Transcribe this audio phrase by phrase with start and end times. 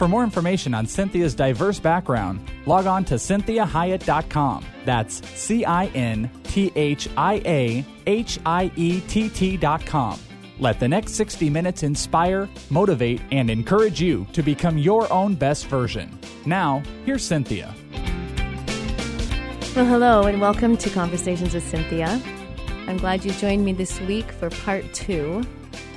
[0.00, 4.64] For more information on Cinthia's diverse background, log on to cinthiahiett.com.
[4.86, 10.18] That's C I N T H I A H I E T T.com.
[10.58, 15.66] Let the next 60 minutes inspire, motivate, and encourage you to become your own best
[15.66, 16.18] version.
[16.46, 17.74] Now, here's Cinthia.
[19.76, 22.08] Well, hello, and welcome to Conversations with Cinthia.
[22.88, 25.44] I'm glad you joined me this week for part two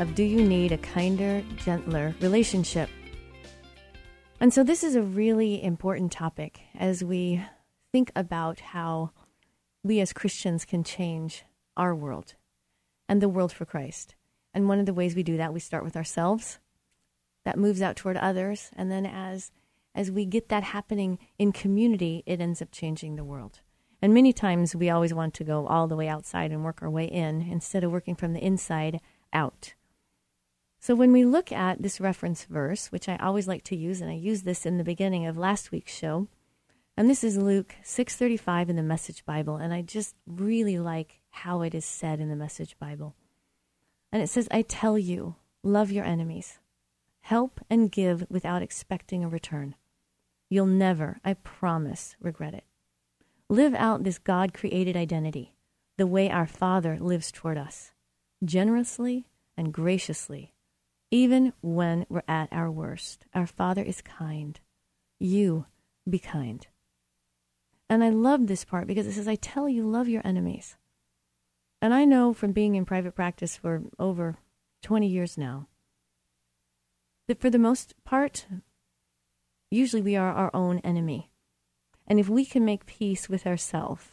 [0.02, 2.90] of Do You Need a Kinder, Gentler Relationship?
[4.44, 7.42] And so, this is a really important topic as we
[7.94, 9.12] think about how
[9.84, 11.46] we as Christians can change
[11.78, 12.36] our world
[13.08, 14.16] and the world for Christ.
[14.54, 16.59] And one of the ways we do that, we start with ourselves.
[17.45, 18.70] That moves out toward others.
[18.76, 19.50] And then as
[19.95, 23.62] as we get that happening in community, it ends up changing the world.
[24.02, 26.89] And many times we always want to go all the way outside and work our
[26.89, 29.00] way in instead of working from the inside
[29.32, 29.73] out.
[30.84, 34.12] So when we look at this reference verse, which I always like to use, and
[34.12, 36.28] I used this in the beginning of last week's show,
[36.98, 41.61] and this is Luke 6:35 in the Message Bible, and I just really like how
[41.61, 43.16] it is said in the Message Bible.
[44.11, 46.59] And it says, "I tell you, love your enemies.
[47.22, 49.76] Help and give without expecting a return.
[50.50, 52.66] You'll never, I promise, regret it.
[53.48, 55.56] Live out this God-created identity,
[55.95, 57.94] the way our Father lives toward us,
[58.44, 60.50] generously and graciously."
[61.14, 64.59] Even when we're at our worst, our Father is kind.
[65.20, 65.67] You
[66.09, 66.66] be kind.
[67.88, 70.75] And I love this part because it says, I tell you, love your enemies.
[71.83, 74.38] And I know from being in private practice for over
[74.81, 75.67] 20 years now
[77.27, 78.48] that for the most part,
[79.70, 81.30] usually we are our own enemy.
[82.08, 84.08] And if we can make peace with ourselves,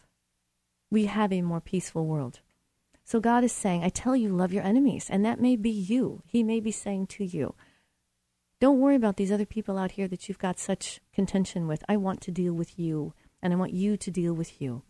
[0.91, 2.41] we have a more peaceful world.
[3.11, 5.09] So God is saying, I tell you, love your enemies.
[5.11, 6.23] And that may be you.
[6.25, 7.57] He may be saying to you,
[8.61, 11.83] don't worry about these other people out here that you've got such contention with.
[11.89, 13.13] I want to deal with you,
[13.43, 14.83] and I want you to deal with you.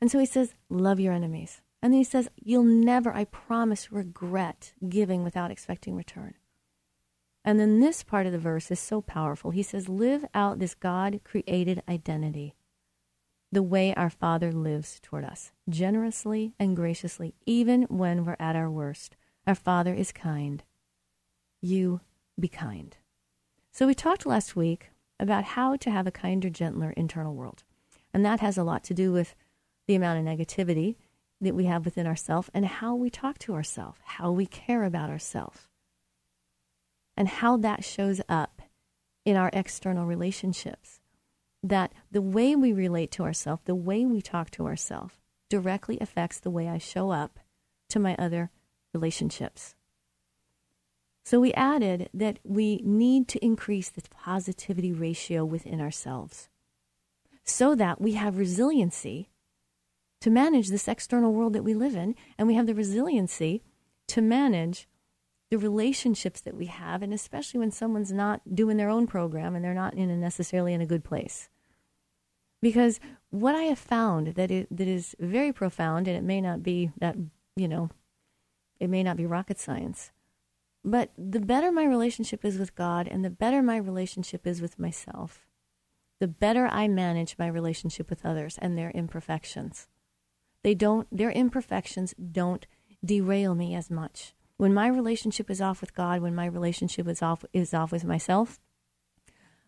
[0.00, 1.60] And so he says, love your enemies.
[1.82, 6.32] And then he says, you'll never, I promise, regret giving without expecting return.
[7.44, 9.50] And then this part of the verse is so powerful.
[9.50, 12.54] He says, live out this God created identity
[13.54, 18.70] the way our Father lives toward us, generously and graciously, even when we're at our
[18.70, 19.16] worst.
[19.46, 20.62] Our Father is kind.
[21.62, 22.00] You
[22.38, 22.96] be kind.
[23.70, 27.62] So, we talked last week about how to have a kinder, gentler internal world.
[28.12, 29.34] And that has a lot to do with
[29.86, 30.96] the amount of negativity
[31.40, 35.10] that we have within ourselves and how we talk to ourselves, how we care about
[35.10, 35.68] ourselves,
[37.16, 38.62] and how that shows up
[39.24, 41.00] in our external relationships
[41.64, 45.14] that the way we relate to ourselves, the way we talk to ourselves,
[45.48, 47.40] directly affects the way I show up
[47.88, 48.50] to my other
[48.92, 49.74] relationships.
[51.24, 56.50] So we added that we need to increase the positivity ratio within ourselves
[57.44, 59.30] so that we have resiliency
[60.20, 63.62] to manage this external world that we live in, and we have the resiliency
[64.08, 64.88] to manage
[65.50, 69.62] the relationships that we have, and especially when someone's not doing their own program and
[69.62, 71.50] they're not in a necessarily in a good place.
[72.64, 72.98] Because
[73.28, 76.90] what I have found that is, that is very profound, and it may not be
[76.98, 77.14] that,
[77.56, 77.90] you know,
[78.80, 80.12] it may not be rocket science,
[80.82, 84.78] but the better my relationship is with God and the better my relationship is with
[84.78, 85.46] myself,
[86.20, 89.88] the better I manage my relationship with others and their imperfections.
[90.62, 92.66] They don't, their imperfections don't
[93.04, 94.32] derail me as much.
[94.56, 98.06] When my relationship is off with God, when my relationship is off, is off with
[98.06, 98.58] myself,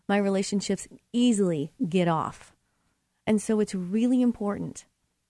[0.09, 2.56] my relationships easily get off
[3.27, 4.85] and so it's really important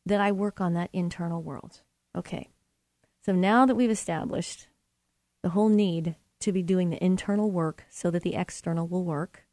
[0.04, 1.82] that I work on that internal world.
[2.14, 2.50] Okay.
[3.24, 4.68] So now that we've established
[5.42, 9.46] the whole need to be doing the internal work so that the external will work,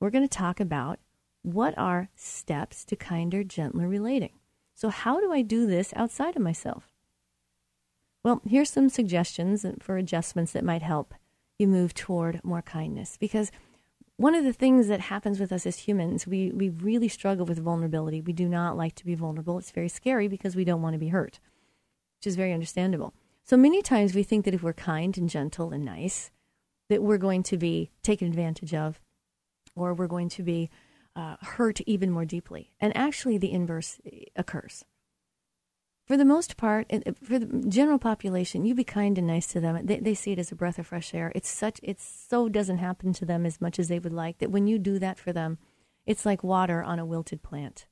[0.00, 0.98] we're going to talk about
[1.42, 4.32] what are steps to kinder, gentler relating.
[4.74, 6.94] So, how do I do this outside of myself?
[8.24, 11.14] Well, here's some suggestions for adjustments that might help
[11.58, 13.52] you move toward more kindness because
[14.16, 17.58] one of the things that happens with us as humans, we, we really struggle with
[17.58, 18.20] vulnerability.
[18.20, 19.58] We do not like to be vulnerable.
[19.58, 21.40] It's very scary because we don't want to be hurt,
[22.18, 23.12] which is very understandable.
[23.42, 26.30] So many times we think that if we're kind and gentle and nice,
[26.88, 29.00] that we're going to be taken advantage of
[29.74, 30.70] or we're going to be
[31.16, 32.70] uh, hurt even more deeply.
[32.80, 34.00] And actually, the inverse
[34.36, 34.84] occurs.
[36.06, 39.60] For the most part, uh, for the general population, you be kind and nice to
[39.60, 39.86] them.
[39.86, 41.32] They, they see it as a breath of fresh air.
[41.34, 44.50] It's such, it so doesn't happen to them as much as they would like that
[44.50, 45.58] when you do that for them,
[46.04, 47.86] it's like water on a wilted plant.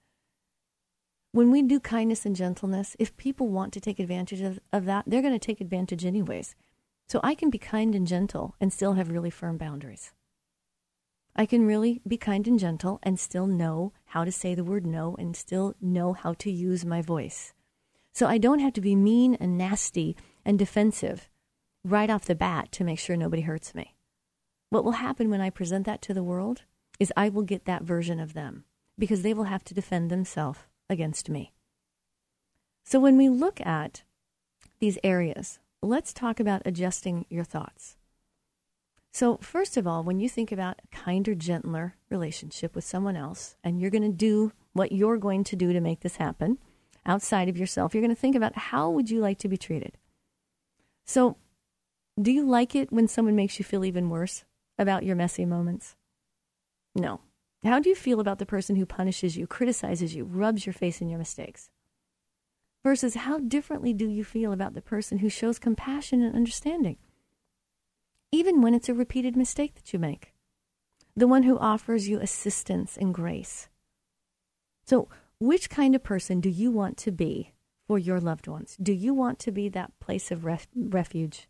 [1.32, 5.04] When we do kindness and gentleness, if people want to take advantage of, of that,
[5.06, 6.54] they're going to take advantage anyways.
[7.08, 10.12] So I can be kind and gentle and still have really firm boundaries.
[11.34, 14.86] I can really be kind and gentle and still know how to say the word
[14.86, 17.54] no and still know how to use my voice.
[18.12, 21.28] So I don't have to be mean and nasty and defensive
[21.84, 23.96] right off the bat to make sure nobody hurts me.
[24.70, 26.62] What will happen when I present that to the world
[27.00, 28.64] is I will get that version of them
[28.98, 31.52] because they will have to defend themselves against me.
[32.84, 34.02] So when we look at
[34.78, 37.96] these areas, let's talk about adjusting your thoughts.
[39.14, 43.56] So, first of all, when you think about a kinder, gentler relationship with someone else,
[43.62, 46.56] and you're going to do what you're going to do to make this happen,
[47.06, 47.94] outside of yourself.
[47.94, 49.98] You're going to think about how would you like to be treated?
[51.04, 51.36] So,
[52.20, 54.44] do you like it when someone makes you feel even worse
[54.78, 55.96] about your messy moments?
[56.94, 57.20] No.
[57.64, 61.00] How do you feel about the person who punishes you, criticizes you, rubs your face
[61.00, 61.70] in your mistakes?
[62.82, 66.96] Versus how differently do you feel about the person who shows compassion and understanding?
[68.32, 70.34] Even when it's a repeated mistake that you make.
[71.14, 73.68] The one who offers you assistance and grace.
[74.84, 75.08] So,
[75.42, 77.52] which kind of person do you want to be
[77.88, 78.76] for your loved ones?
[78.80, 81.48] Do you want to be that place of ref- refuge?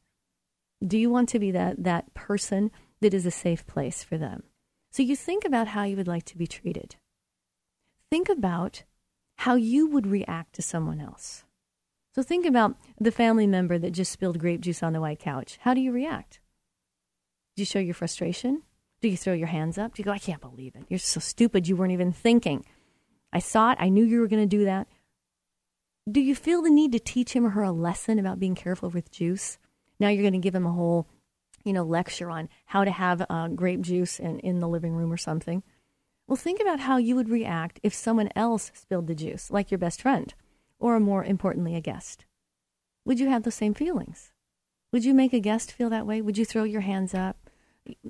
[0.85, 2.71] Do you want to be that, that person
[3.03, 4.45] that is a safe place for them?
[4.93, 6.97] So you think about how you would like to be treated.
[8.11, 8.85] Think about
[9.37, 11.45] how you would react to someone else.
[12.15, 15.59] So think about the family member that just spilled grape juice on the white couch.
[15.61, 16.41] How do you react?
[17.57, 18.63] Do you show your frustration?
[19.03, 19.95] Do you throw your hands up?
[19.95, 20.85] Do you go, I can't believe it.
[20.89, 21.69] You're so stupid.
[21.69, 22.65] You weren't even thinking.
[23.33, 23.79] I saw it.
[23.81, 24.89] I knew you were going to do that.
[26.11, 28.91] Do you feel the need to teach him or her a lesson about being careful
[28.91, 29.59] with juice?
[30.01, 31.07] Now you're going to give him a whole,
[31.65, 35.13] you know, lecture on how to have uh, grape juice in, in the living room
[35.13, 35.63] or something.
[36.27, 39.79] Well, think about how you would react if someone else spilled the juice, like your
[39.79, 40.33] best friend,
[40.79, 42.25] or more importantly, a guest.
[43.05, 44.33] Would you have the same feelings?
[44.93, 46.21] Would you make a guest feel that way?
[46.21, 47.51] Would you throw your hands up?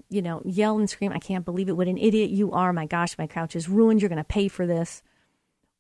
[0.09, 1.77] You know, yell and scream, I can't believe it.
[1.77, 2.73] What an idiot you are.
[2.73, 4.03] My gosh, my couch is ruined.
[4.03, 5.03] You're going to pay for this.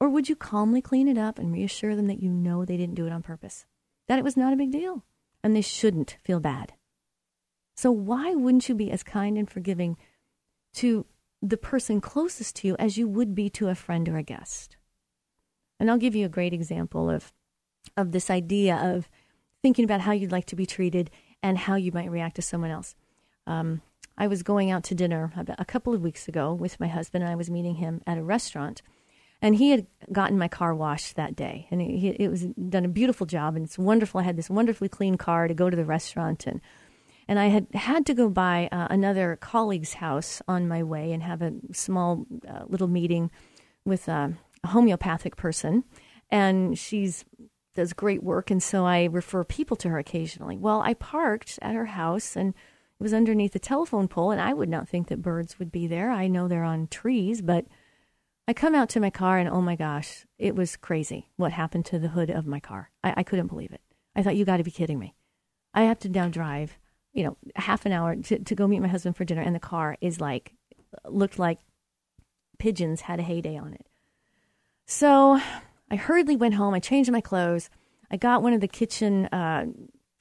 [0.03, 2.97] Or would you calmly clean it up and reassure them that you know they didn't
[2.97, 3.67] do it on purpose?
[4.09, 5.05] That it was not a big deal
[5.45, 6.73] and they shouldn't feel bad.
[7.77, 9.97] So, why wouldn't you be as kind and forgiving
[10.75, 11.07] to
[11.41, 14.77] the person closest to you as you would be to a friend or a guest?
[15.79, 17.33] And I'll give you a great example of,
[17.97, 19.09] of this idea of
[19.63, 21.13] thinking about how you'd like to be treated
[21.45, 22.97] and how you might react to someone else.
[23.47, 23.83] Um,
[24.19, 27.33] I was going out to dinner a couple of weeks ago with my husband, and
[27.33, 28.83] I was meeting him at a restaurant.
[29.43, 32.89] And he had gotten my car washed that day, and he, it was done a
[32.89, 34.21] beautiful job, and it's wonderful.
[34.21, 36.61] I had this wonderfully clean car to go to the restaurant, and
[37.27, 41.25] and I had had to go by uh, another colleague's house on my way and
[41.25, 43.33] have a small uh, little meeting
[43.85, 44.29] with uh,
[44.63, 45.83] a homeopathic person,
[46.31, 47.25] and she's
[47.75, 50.57] does great work, and so I refer people to her occasionally.
[50.57, 54.53] Well, I parked at her house, and it was underneath a telephone pole, and I
[54.53, 56.13] would not think that birds would be there.
[56.13, 57.67] I know they're on trees, but
[58.53, 61.87] I come out to my car and oh my gosh, it was crazy what happened
[61.87, 62.91] to the hood of my car.
[63.03, 63.81] I, I couldn't believe it.
[64.15, 65.15] I thought, you got to be kidding me.
[65.73, 66.77] I have to now drive,
[67.15, 69.59] you know, half an hour to, to go meet my husband for dinner, and the
[69.59, 70.53] car is like,
[71.07, 71.61] looked like
[72.59, 73.87] pigeons had a heyday on it.
[74.85, 75.41] So
[75.91, 76.75] I hurriedly went home.
[76.75, 77.71] I changed my clothes.
[78.11, 79.65] I got one of the kitchen uh,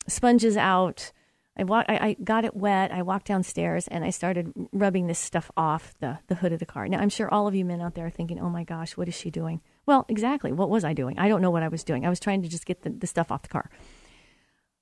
[0.08, 1.12] sponges out.
[1.58, 2.92] I, I, I got it wet.
[2.92, 6.66] I walked downstairs and I started rubbing this stuff off the, the hood of the
[6.66, 6.88] car.
[6.88, 9.08] Now, I'm sure all of you men out there are thinking, oh my gosh, what
[9.08, 9.62] is she doing?
[9.86, 10.52] Well, exactly.
[10.52, 11.20] What was I doing?
[11.20, 12.06] I don't know what I was doing.
[12.06, 13.70] I was trying to just get the, the stuff off the car.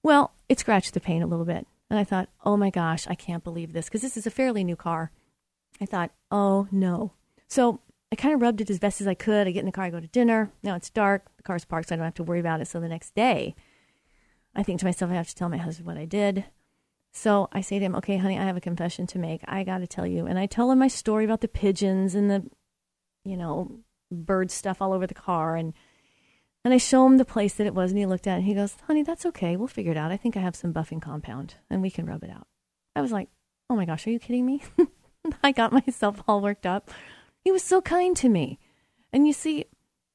[0.04, 1.66] Well, it scratched the paint a little bit.
[1.90, 4.64] And I thought, oh my gosh, I can't believe this because this is a fairly
[4.64, 5.12] new car.
[5.82, 7.14] I thought, oh no.
[7.48, 7.80] So
[8.12, 9.48] I kind of rubbed it as best as I could.
[9.48, 10.52] I get in the car, I go to dinner.
[10.62, 11.26] Now it's dark.
[11.38, 12.68] The car's parked, so I don't have to worry about it.
[12.68, 13.56] So the next day,
[14.56, 16.46] I think to myself, I have to tell my husband what I did.
[17.20, 19.42] So I say to him, okay, honey, I have a confession to make.
[19.46, 20.26] I got to tell you.
[20.26, 22.50] And I tell him my story about the pigeons and the,
[23.26, 25.58] you know, bird stuff all over the car.
[25.58, 25.74] And,
[26.64, 27.92] and I show him the place that it was.
[27.92, 29.58] And he looked at it and he goes, honey, that's okay.
[29.58, 30.14] We'll figure it out.
[30.14, 32.48] I think I have some buffing compound and we can rub it out.
[32.96, 33.28] I was like,
[33.70, 34.64] oh my gosh, are you kidding me?
[35.44, 36.90] I got myself all worked up.
[37.44, 38.60] He was so kind to me.
[39.12, 39.66] And you see,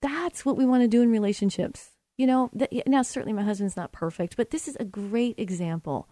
[0.01, 1.91] that's what we want to do in relationships.
[2.17, 6.09] You know, that, now certainly my husband's not perfect, but this is a great example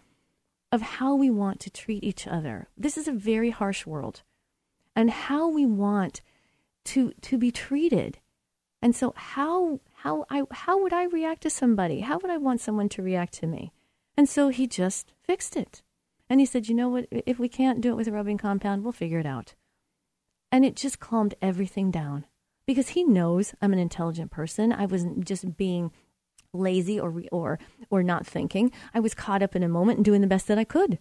[0.73, 2.67] of how we want to treat each other.
[2.75, 4.23] This is a very harsh world
[4.95, 6.21] and how we want
[6.85, 8.17] to to be treated.
[8.81, 11.99] And so how how I how would I react to somebody?
[11.99, 13.71] How would I want someone to react to me?
[14.17, 15.83] And so he just fixed it.
[16.27, 17.07] And he said, "You know what?
[17.11, 19.53] If we can't do it with a rubbing compound, we'll figure it out."
[20.51, 22.25] And it just calmed everything down
[22.65, 24.73] because he knows I'm an intelligent person.
[24.73, 25.91] I wasn't just being
[26.53, 28.71] lazy or or or not thinking.
[28.93, 30.99] I was caught up in a moment and doing the best that I could.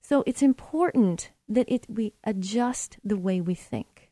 [0.00, 4.10] So it's important that it we adjust the way we think.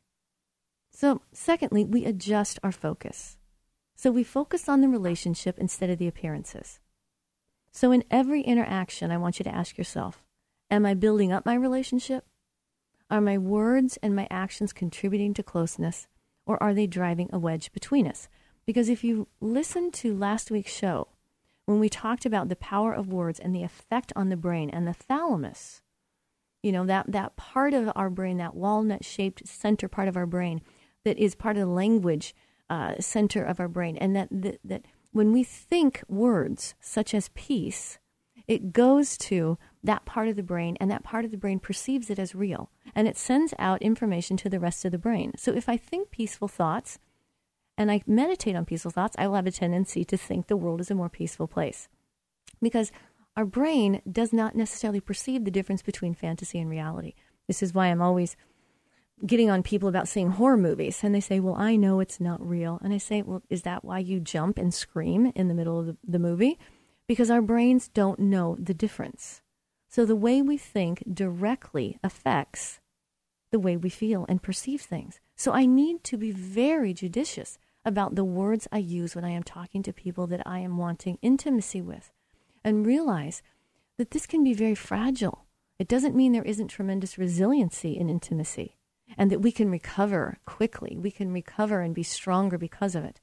[0.91, 3.37] So secondly, we adjust our focus.
[3.95, 6.81] So we focus on the relationship instead of the appearances.
[7.71, 10.25] So in every interaction, I want you to ask yourself,
[10.71, 12.25] am I building up my relationship?
[13.11, 16.07] Are my words and my actions contributing to closeness
[16.47, 18.29] or are they driving a wedge between us?
[18.69, 21.09] Because if you listen to last week's show,
[21.65, 24.87] when we talked about the power of words and the effect on the brain and
[24.87, 25.81] the thalamus,
[26.63, 30.27] you know, that, that part of our brain, that walnut shaped center part of our
[30.27, 30.61] brain
[31.07, 32.35] that is part of the language
[32.69, 34.83] uh, center of our brain, and that, that, that
[35.13, 37.99] when we think words such as peace,
[38.47, 42.11] it goes to that part of the brain, and that part of the brain perceives
[42.11, 45.33] it as real, and it sends out information to the rest of the brain.
[45.39, 46.99] So if I think peaceful thoughts,
[47.79, 50.81] and I meditate on peaceful thoughts, I will have a tendency to think the world
[50.81, 51.89] is a more peaceful place.
[52.61, 52.91] Because
[53.37, 57.15] our brain does not necessarily perceive the difference between fantasy and reality.
[57.47, 58.37] This is why I'm always
[59.25, 61.05] getting on people about seeing horror movies.
[61.05, 62.81] And they say, Well, I know it's not real.
[62.83, 65.87] And I say, Well, is that why you jump and scream in the middle of
[65.87, 66.59] the, the movie?
[67.07, 69.41] Because our brains don't know the difference.
[69.89, 72.81] So the way we think directly affects
[73.53, 75.21] the way we feel and perceive things.
[75.37, 77.57] So I need to be very judicious
[77.89, 81.19] about the words I use when I am talking to people that I am wanting
[81.23, 82.13] intimacy with
[82.63, 83.43] and realize
[83.97, 85.47] that this can be very fragile.
[85.79, 88.77] It doesn't mean there isn't tremendous resiliency in intimacy
[89.17, 90.97] and that we can recover quickly.
[90.97, 93.21] We can recover and be stronger because of it.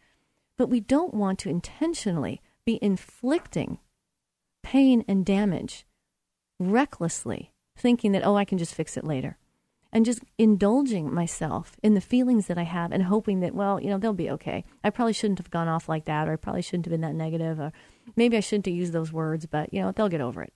[0.57, 3.79] But we don't want to intentionally be inflicting
[4.63, 5.85] pain and damage
[6.59, 9.37] recklessly, thinking that, oh, I can just fix it later
[9.95, 13.89] and just indulging myself in the feelings that I have and hoping that, well, you
[13.89, 14.65] know, they'll be okay.
[14.83, 17.15] I probably shouldn't have gone off like that, or I probably shouldn't have been that
[17.15, 17.71] negative, or
[18.17, 20.51] maybe I shouldn't have used those words, but, you know, they'll get over it.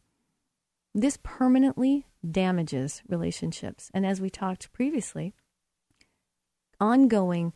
[0.94, 3.90] This permanently damages relationships.
[3.94, 5.34] And as we talked previously,
[6.82, 7.54] ongoing,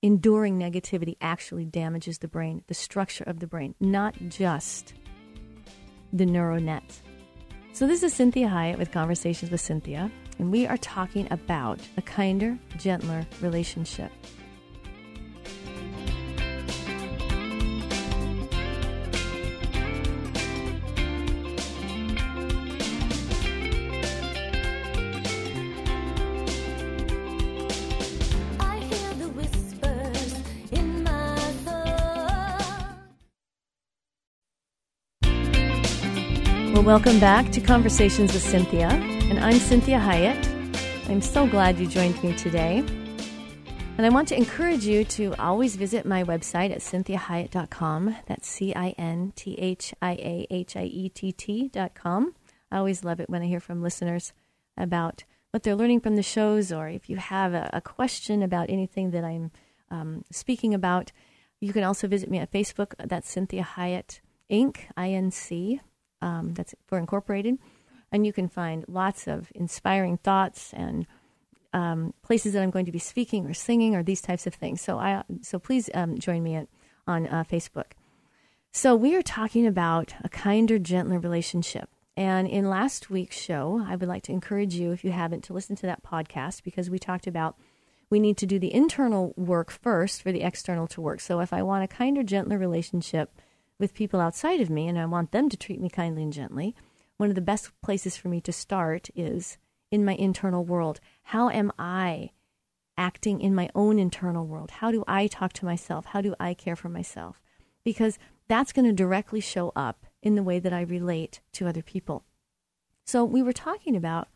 [0.00, 4.94] enduring negativity actually damages the brain, the structure of the brain, not just
[6.10, 7.02] the neural net.
[7.74, 12.02] So, this is Cinthia Hiett with Conversations with Cinthia and we are talking about a
[12.02, 14.12] kinder, gentler relationship.
[36.74, 41.10] Well, welcome back to Conversations with Cinthia and I'm Cinthia Hiett.
[41.10, 42.78] I'm so glad you joined me today.
[43.98, 48.16] And I want to encourage you to always visit my website at cinthiahiett.com.
[48.26, 52.34] That's C I N T H I A H I E T T.com.
[52.72, 54.32] I always love it when I hear from listeners
[54.78, 58.70] about what they're learning from the shows, or if you have a, a question about
[58.70, 59.50] anything that I'm
[59.90, 61.12] um, speaking about.
[61.60, 62.94] You can also visit me at Facebook.
[62.98, 64.20] That's Cinthia Hiett
[64.50, 64.78] Inc.
[64.96, 65.82] I N C.
[66.22, 67.58] Um, that's for Incorporated
[68.10, 71.06] and you can find lots of inspiring thoughts and
[71.72, 74.80] um, places that I'm going to be speaking or singing or these types of things.
[74.80, 76.68] So I so please um, join me at,
[77.06, 77.92] on uh, Facebook.
[78.72, 81.88] So we are talking about a kinder, gentler relationship.
[82.16, 85.52] And in last week's show, I would like to encourage you, if you haven't, to
[85.52, 87.56] listen to that podcast because we talked about
[88.10, 91.20] we need to do the internal work first for the external to work.
[91.20, 93.30] So if I want a kinder, gentler relationship
[93.78, 96.74] with people outside of me and I want them to treat me kindly and gently,
[97.18, 99.58] one of the best places for me to start is
[99.90, 101.00] in my internal world.
[101.24, 102.30] How am I
[102.96, 104.70] acting in my own internal world?
[104.70, 106.06] How do I talk to myself?
[106.06, 107.42] How do I care for myself?
[107.84, 111.82] Because that's going to directly show up in the way that I relate to other
[111.82, 112.24] people.
[113.04, 114.28] So, we were talking about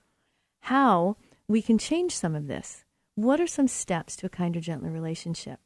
[0.60, 1.16] how
[1.48, 2.84] we can change some of this.
[3.14, 5.60] What are some steps to a kinder, gentler relationship?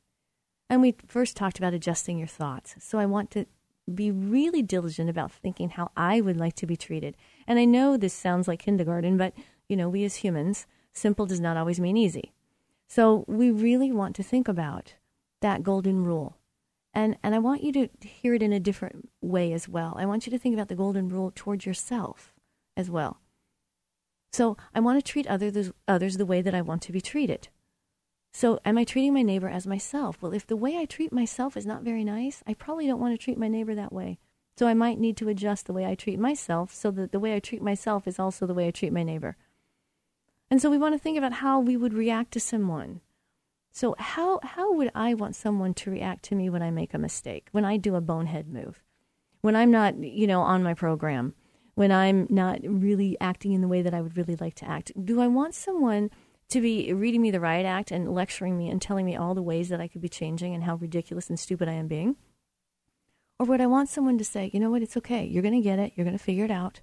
[0.69, 2.75] And we first talked about adjusting your thoughts.
[2.81, 3.47] So, I want to
[3.93, 7.17] be really diligent about thinking how I would like to be treated.
[7.47, 9.33] And I know this sounds like kindergarten, but
[9.69, 12.33] you know, we as humans, simple does not always mean easy.
[12.89, 14.95] So we really want to think about
[15.41, 16.37] that golden rule.
[16.95, 19.95] And and I want you to hear it in a different way as well.
[19.99, 22.33] I want you to think about the golden rule towards yourself
[22.77, 23.21] as well.
[24.33, 27.49] So I want to treat others others the way that I want to be treated.
[28.39, 30.19] So, am I treating my neighbor as myself?
[30.21, 33.15] Well, if the way I treat myself is not very nice, I probably don't want
[33.15, 34.19] to treat my neighbor that way.
[34.59, 37.35] So, I might need to adjust the way I treat myself so that the way
[37.35, 39.39] I treat myself is also the way I treat my neighbor.
[40.51, 43.01] And so, we want to think about how we would react to someone.
[43.73, 46.99] So, how, how would I want someone to react to me when I make a
[46.99, 48.83] mistake, when I do a bonehead move,
[49.41, 51.33] when I'm not, you know, on my program,
[51.75, 54.93] when I'm not really acting in the way that I would really like to act?
[55.03, 56.11] Do I want someone
[56.51, 59.43] to be reading me the riot act and lecturing me and telling me all the
[59.43, 62.17] ways that I could be changing and how ridiculous and stupid I am being?
[63.39, 65.25] Or would I want someone to say, you know what, it's okay.
[65.25, 65.93] You're going to get it.
[65.95, 66.81] You're going to figure it out.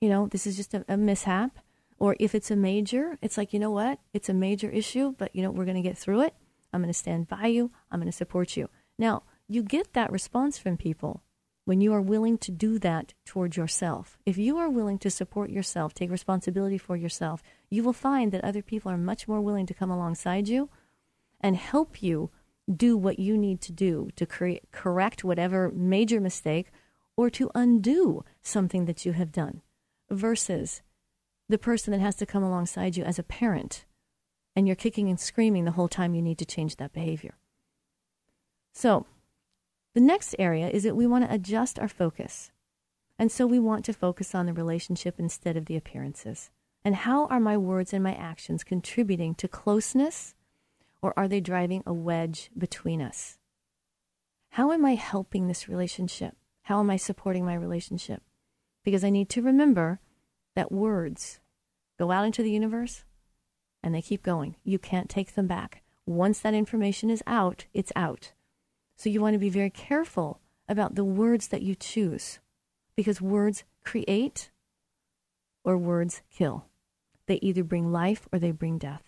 [0.00, 1.58] You know, this is just a, a, mishap.
[1.98, 5.34] Or if it's a major, it's like, you know what, it's a major issue, but
[5.34, 6.34] you know, we're going to get through it.
[6.72, 7.70] I'm going to stand by you.
[7.90, 8.68] I'm going to support you.
[8.98, 11.22] Now, you get that response from people
[11.64, 14.18] when you are willing to do that towards yourself.
[14.26, 18.44] If you are willing to support yourself, take responsibility for yourself, you will find that
[18.44, 20.68] other people are much more willing to come alongside you
[21.40, 22.30] and help you
[22.74, 26.70] do what you need to do to cre- correct whatever major mistake
[27.16, 29.62] or to undo something that you have done
[30.10, 30.82] versus
[31.48, 33.84] the person that has to come alongside you as a parent
[34.56, 37.34] and you're kicking and screaming the whole time you need to change that behavior.
[38.72, 39.06] So,
[39.94, 42.50] the next area is that we want to adjust our focus.
[43.18, 46.50] And so we want to focus on the relationship instead of the appearances.
[46.84, 50.34] And how are my words and my actions contributing to closeness,
[51.00, 53.38] or are they driving a wedge between us?
[54.50, 56.36] How am I helping this relationship?
[56.62, 58.22] How am I supporting my relationship?
[58.84, 60.00] Because I need to remember
[60.56, 61.40] that words
[61.98, 63.04] go out into the universe
[63.82, 64.56] and they keep going.
[64.64, 65.82] You can't take them back.
[66.06, 68.32] Once that information is out, it's out.
[68.96, 72.38] So you want to be very careful about the words that you choose
[72.96, 74.50] because words create
[75.64, 76.66] or words kill.
[77.26, 79.02] They either bring life or they bring death.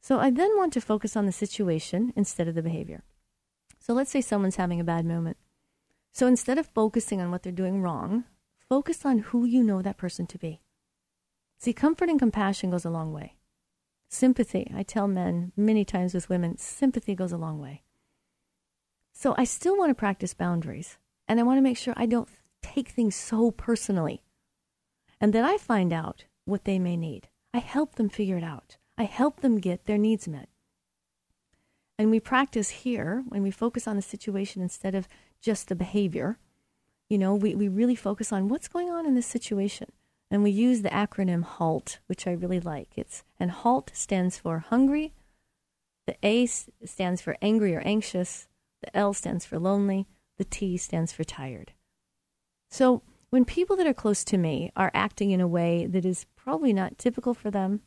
[0.00, 3.04] So I then want to focus on the situation instead of the behavior.
[3.78, 5.36] So let's say someone's having a bad moment.
[6.12, 8.24] So instead of focusing on what they're doing wrong,
[8.68, 10.60] focus on who you know that person to be.
[11.58, 13.36] See, comfort and compassion goes a long way.
[14.08, 17.82] Sympathy, I tell men many times with women, sympathy goes a long way.
[19.12, 20.98] So I still want to practice boundaries
[21.28, 22.28] and I want to make sure I don't
[22.62, 24.22] take things so personally
[25.20, 27.28] and that I find out what they may need.
[27.54, 28.76] I help them figure it out.
[28.98, 30.48] I help them get their needs met.
[31.98, 35.06] And we practice here when we focus on the situation instead of
[35.40, 36.38] just the behavior.
[37.08, 39.92] You know, we, we really focus on what's going on in this situation.
[40.30, 42.88] And we use the acronym HALT, which I really like.
[42.96, 45.12] It's and HALT stands for hungry.
[46.06, 48.48] The A stands for angry or anxious.
[48.82, 50.06] The L stands for lonely.
[50.38, 51.72] The T stands for tired.
[52.68, 56.26] So when people that are close to me are acting in a way that is
[56.36, 57.80] probably not typical for them,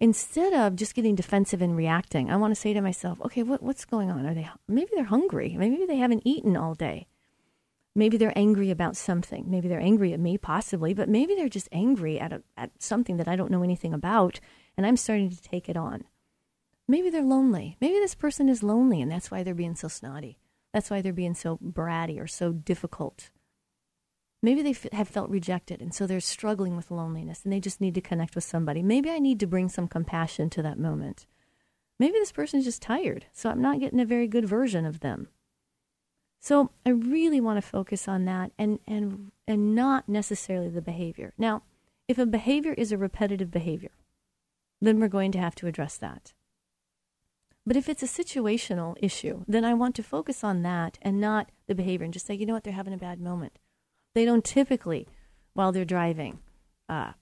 [0.00, 3.62] instead of just getting defensive and reacting, I want to say to myself, okay, what,
[3.62, 4.24] what's going on?
[4.26, 5.56] Are they maybe they're hungry?
[5.58, 7.08] Maybe they haven't eaten all day.
[7.94, 9.50] Maybe they're angry about something.
[9.50, 13.16] Maybe they're angry at me, possibly, but maybe they're just angry at, a, at something
[13.16, 14.38] that I don't know anything about,
[14.76, 16.04] and I'm starting to take it on.
[16.88, 17.76] Maybe they're lonely.
[17.80, 20.38] Maybe this person is lonely and that's why they're being so snotty.
[20.72, 23.30] That's why they're being so bratty or so difficult.
[24.42, 27.80] Maybe they f- have felt rejected and so they're struggling with loneliness and they just
[27.80, 28.82] need to connect with somebody.
[28.82, 31.26] Maybe I need to bring some compassion to that moment.
[31.98, 35.00] Maybe this person is just tired, so I'm not getting a very good version of
[35.00, 35.28] them.
[36.40, 41.34] So I really want to focus on that and, and, and not necessarily the behavior.
[41.36, 41.64] Now,
[42.06, 43.90] if a behavior is a repetitive behavior,
[44.80, 46.32] then we're going to have to address that.
[47.68, 51.50] But if it's a situational issue, then I want to focus on that and not
[51.66, 53.58] the behavior and just say, you know what, they're having a bad moment.
[54.14, 55.06] They don't typically,
[55.52, 56.38] while they're driving,
[56.88, 57.12] uh,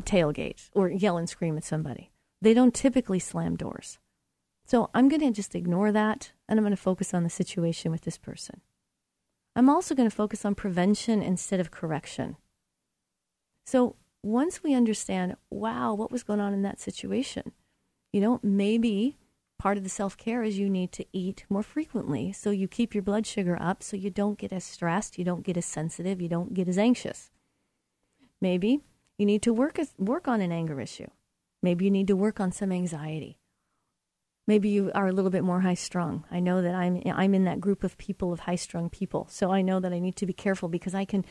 [0.00, 2.10] tailgate or yell and scream at somebody.
[2.40, 3.98] They don't typically slam doors.
[4.64, 7.90] So I'm going to just ignore that and I'm going to focus on the situation
[7.90, 8.62] with this person.
[9.54, 12.36] I'm also going to focus on prevention instead of correction.
[13.66, 17.52] So once we understand, wow, what was going on in that situation,
[18.10, 19.18] you know, maybe
[19.58, 22.32] part of the self care is you need to eat more frequently.
[22.32, 25.44] So you keep your blood sugar up so you don't get as stressed, you don't
[25.44, 27.30] get as sensitive, you don't get as anxious.
[28.40, 28.80] Maybe
[29.18, 31.08] you need to work, work on an anger issue.
[31.62, 33.38] Maybe you need to work on some anxiety.
[34.46, 36.24] Maybe you are a little bit more high strung.
[36.30, 39.26] I know that I'm I'm in that group of people of high strung people.
[39.28, 41.24] So I know that I need to be careful because I can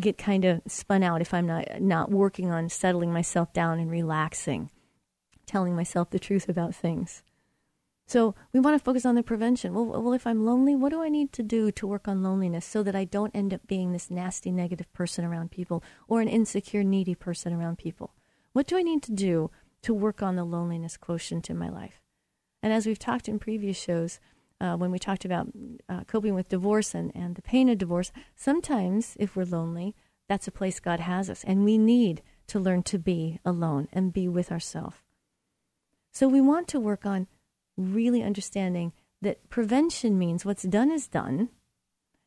[0.00, 3.90] get kind of spun out if I'm not not working on settling myself down and
[3.90, 4.70] relaxing,
[5.44, 7.22] telling myself the truth about things.
[8.06, 9.72] So we want to focus on the prevention.
[9.72, 12.66] Well, well, if I'm lonely, what do I need to do to work on loneliness
[12.66, 16.28] so that I don't end up being this nasty, negative person around people or an
[16.28, 18.14] insecure, needy person around people?
[18.52, 19.50] What do I need to do
[19.84, 22.00] to work on the loneliness quotient in my life.
[22.62, 24.18] And as we've talked in previous shows,
[24.60, 25.48] uh, when we talked about
[25.90, 29.94] uh, coping with divorce and, and the pain of divorce, sometimes if we're lonely,
[30.26, 31.44] that's a place God has us.
[31.44, 34.96] And we need to learn to be alone and be with ourselves.
[36.10, 37.26] So we want to work on
[37.76, 41.48] really understanding that prevention means what's done is done.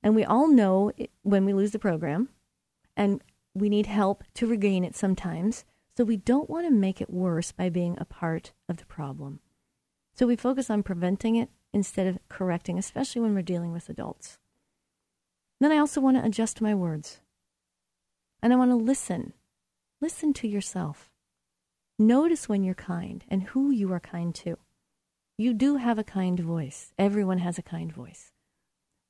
[0.04, 0.92] And we all know
[1.24, 2.30] when we lose the program,
[2.96, 3.22] and
[3.54, 5.66] we need help to regain it sometimes.
[5.96, 9.40] So we don't want to make it worse by being a part of the problem.
[10.14, 14.38] So we focus on preventing it instead of correcting, especially when we're dealing with adults.
[15.60, 17.22] Then I also want to adjust my words.
[18.42, 19.34] And I want to listen.
[20.00, 21.12] Listen to yourself.
[21.98, 24.58] Notice when you're kind and who you are kind to.
[25.40, 26.94] You do have a kind voice.
[26.98, 28.32] Everyone has a kind voice.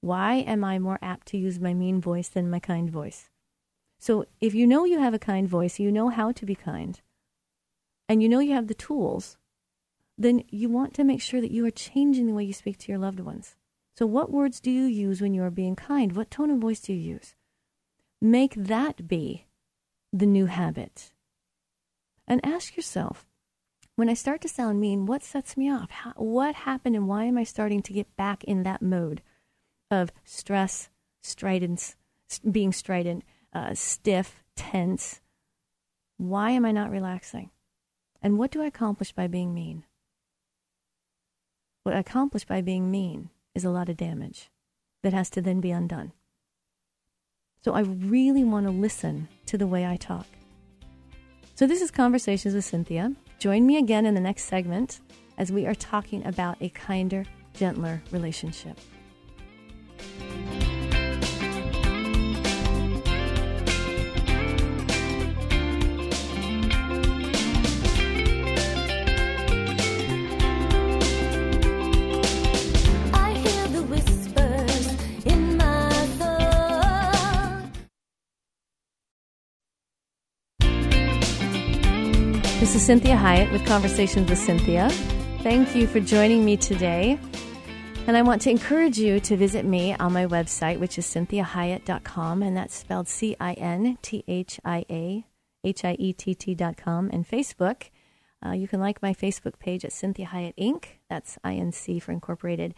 [0.01, 3.29] Why am I more apt to use my mean voice than my kind voice?
[3.97, 6.99] So if you know you have a kind voice, you know how to be kind,
[8.09, 9.37] and you know you have the tools,
[10.17, 12.91] then you want to make sure that you are changing the way you speak to
[12.91, 13.55] your loved ones.
[13.95, 16.11] So, what words do you use when you are being kind?
[16.11, 17.35] What tone of voice do you use?
[18.21, 19.45] Make that be
[20.11, 21.11] the new habit.
[22.27, 23.26] And ask yourself
[23.97, 25.89] when I start to sound mean, what sets me off?
[25.89, 29.23] How, what happened, and why am I starting to get back in that mode
[29.89, 31.95] of stress, stridence,
[32.49, 35.19] being strident, uh, stiff, tense?
[36.17, 37.49] Why am I not relaxing?
[38.21, 39.83] And what do I accomplish by being mean?
[41.81, 44.51] What I accomplish by being mean is a lot of damage
[45.01, 46.11] that has to then be undone.
[47.63, 50.27] So I really want to listen to the way I talk.
[51.55, 53.15] So this is Conversations with Cinthia.
[53.39, 54.99] Join me again in the next segment
[55.37, 57.23] as we are talking about a kinder,
[57.53, 58.79] gentler relationship.
[82.87, 84.89] This Hiett with Conversations with Cinthia.
[85.43, 87.19] Thank you for joining me today.
[88.07, 92.41] And I want to encourage you to visit me on my website, which is cinthiahiett.com,
[92.41, 95.25] and that's spelled C I N T H I A
[95.65, 97.89] H I E T T.com, and Facebook.
[98.45, 100.85] Uh, you can like my Facebook page at Cinthia Hiett Inc.
[101.09, 102.73] That's INC for Incorporated.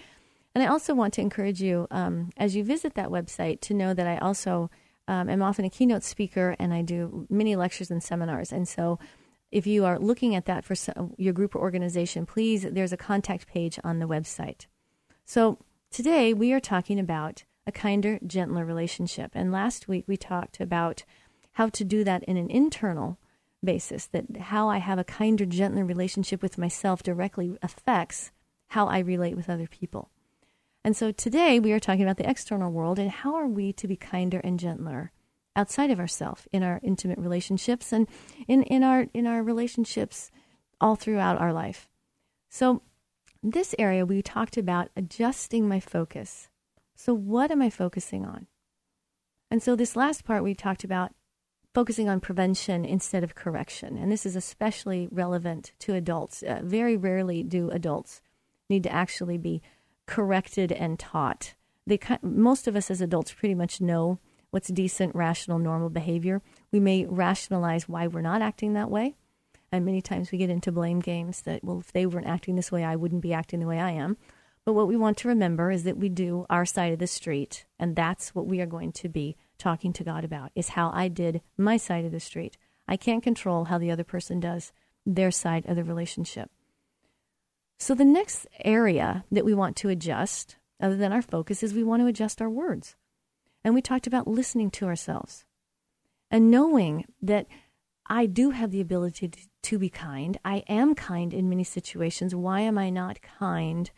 [0.56, 3.94] And I also want to encourage you, um, as you visit that website, to know
[3.94, 4.72] that I also
[5.08, 8.52] um, am often a keynote speaker and I do many lectures and seminars.
[8.52, 8.98] And so
[9.52, 12.98] if you are looking at that for uh, your group or organization, please, there's a
[12.98, 14.68] contact page on the website.
[15.26, 15.60] So
[15.92, 19.32] today we are talking about a kinder, gentler relationship.
[19.34, 21.04] And last week we talked about
[21.54, 23.18] how to do that in an internal
[23.64, 28.32] basis, that how I have a kinder, gentler relationship with myself directly affects
[28.70, 30.10] how I relate with other people.
[30.84, 33.88] And so today we are talking about the external world and how are we to
[33.88, 35.12] be kinder and gentler
[35.60, 38.08] outside of ourselves in our intimate relationships and
[38.48, 40.32] in, in our in our relationships
[40.80, 41.90] all throughout our life.
[42.50, 42.82] So
[43.44, 46.50] this area we talked about adjusting my focus.
[46.96, 48.48] So what am I focusing on?
[49.52, 51.12] And so this last part we talked about
[51.74, 53.98] focusing on prevention instead of correction.
[53.98, 56.42] And this is especially relevant to adults.
[56.42, 58.22] Uh, very rarely do adults
[58.70, 59.62] need to actually be
[60.06, 61.54] corrected and taught.
[61.86, 64.20] They most of us as adults pretty much know
[64.52, 66.42] what's decent, rational, normal behavior.
[66.72, 69.16] We may rationalize why we're not acting that way.
[69.72, 72.72] And many times we get into blame games that, well, if they weren't acting this
[72.72, 74.18] way, I wouldn't be acting the way I am.
[74.66, 77.66] But what we want to remember is that we do our side of the street,
[77.80, 81.08] and that's what we are going to be talking to God about, is how I
[81.08, 82.58] did my side of the street.
[82.88, 84.72] I can't control how the other person does
[85.06, 86.52] their side of the relationship.
[87.78, 91.84] So the next area that we want to adjust, other than our focus, is we
[91.84, 92.96] want to adjust our words.
[93.64, 95.46] And we talked about listening to ourselves
[96.32, 97.48] and knowing that
[98.08, 100.38] I do have the ability to, be kind.
[100.44, 102.34] I am kind in many situations.
[102.34, 103.92] Why am I not kind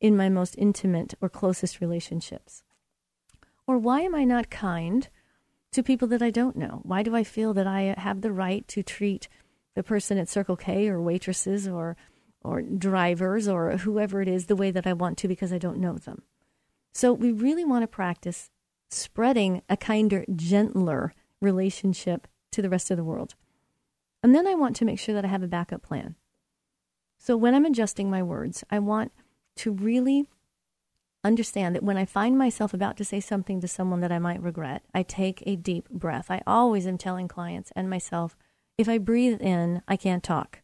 [0.00, 2.62] in my most intimate or closest relationships?
[3.66, 5.08] Or why am I not kind
[5.72, 6.80] to people that I don't know?
[6.82, 9.28] Why do I feel that I have the right to treat
[9.74, 11.96] the person at Circle K or waitresses or
[12.42, 15.78] or drivers or whoever it is the way that I want to because I don't
[15.78, 16.22] know them?
[16.92, 18.50] So we really want to practice
[18.90, 23.34] spreading a kinder, gentler relationship to the rest of the world.
[24.22, 26.16] And then I want to make sure that I have a backup plan.
[27.18, 29.12] So when I'm adjusting my words, I want
[29.56, 30.28] to really
[31.24, 34.42] understand that when I find myself about to say something to someone that I might
[34.42, 36.30] regret, I take a deep breath.
[36.30, 38.36] I always am telling clients and myself
[38.76, 40.60] if I breathe in, I can't talk.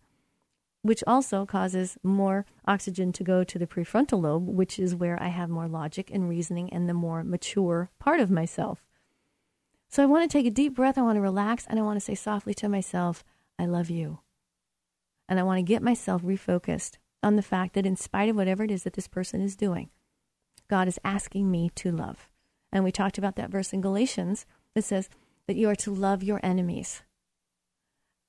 [0.84, 5.28] Which also causes more oxygen to go to the prefrontal lobe, which is where I
[5.28, 8.86] have more logic and reasoning and the more mature part of myself.
[9.88, 11.96] So I want to take a deep breath, I want to relax, and I want
[11.96, 13.24] to say softly to myself,
[13.58, 14.18] I love you.
[15.26, 18.62] And I want to get myself refocused on the fact that in spite of whatever
[18.62, 19.88] it is that this person is doing,
[20.68, 22.28] God is asking me to love.
[22.70, 24.44] And we talked about that verse in Galatians
[24.74, 25.08] that says
[25.46, 27.02] that you are to love your enemies.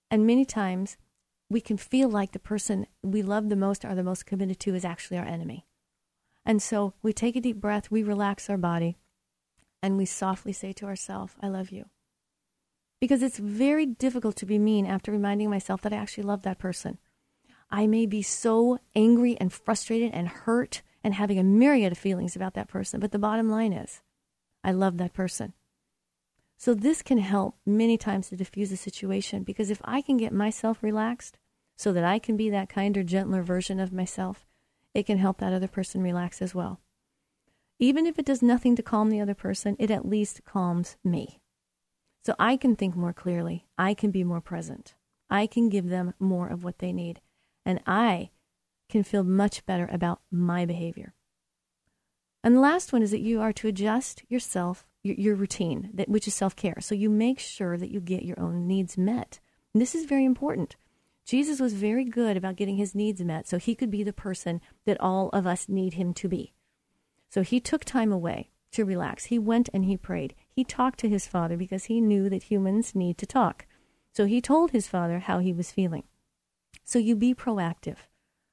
[0.10, 0.96] And many times
[1.50, 4.76] we can feel like the person we love the most or the most committed to
[4.76, 5.66] is actually our enemy.
[6.46, 8.98] And so we take a deep breath, we relax our body,
[9.82, 11.86] and we softly say to ourselves, I love you.
[13.00, 16.60] Because it's very difficult to be mean after reminding myself that I actually love that
[16.60, 16.98] person.
[17.70, 22.36] I may be so angry and frustrated and hurt and having a myriad of feelings
[22.36, 24.02] about that person, but the bottom line is,
[24.64, 25.54] I love that person.
[26.58, 30.34] So this can help many times to diffuse a situation because if I can get
[30.34, 31.38] myself relaxed
[31.76, 34.46] so that I can be that kinder, gentler version of myself,
[34.94, 36.80] it can help that other person relax as well.
[37.78, 41.42] Even if it does nothing to calm the other person, it at least calms me.
[42.26, 43.68] So I can think more clearly.
[43.78, 44.96] I can be more present.
[45.30, 47.20] I can give them more of what they need.
[47.66, 48.30] And I
[48.90, 51.14] can feel much better about my behavior.
[52.44, 56.10] And the last one is that you are to adjust yourself your, your routine, that,
[56.10, 56.78] which is self care.
[56.82, 59.40] So you make sure that you get your own needs met.
[59.74, 60.76] And this is very important.
[61.26, 64.62] Jesus was very good about getting his needs met so he could be the person
[64.86, 66.54] that all of us need him to be.
[67.30, 69.26] So he took time away to relax.
[69.26, 70.36] He went and he prayed.
[70.52, 73.66] He talked to his father because he knew that humans need to talk.
[74.12, 76.04] So he told his father how he was feeling.
[76.84, 77.98] So you be proactive.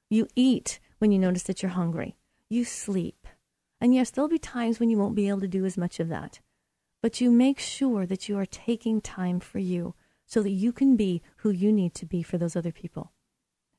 [0.08, 2.16] You eat when you notice that you're hungry.
[2.48, 3.26] You sleep.
[3.82, 6.08] And yes, there'll be times when you won't be able to do as much of
[6.08, 6.38] that.
[7.02, 10.94] But you make sure that you are taking time for you so that you can
[10.94, 13.10] be who you need to be for those other people.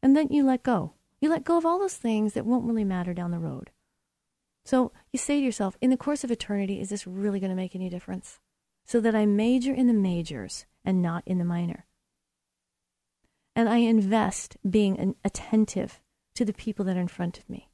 [0.02, 0.92] And then you let go.
[1.22, 3.72] You let go of all those things that won't really matter down the road.
[4.66, 7.56] So you say to yourself, in the course of eternity, is this really going to
[7.56, 8.42] make any difference?
[8.84, 11.86] So that I major in the majors and not in the minor.
[13.56, 16.02] And I invest being attentive
[16.36, 17.70] to the people that are in front of me.